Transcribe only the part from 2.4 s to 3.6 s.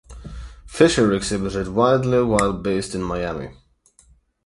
based in Miami.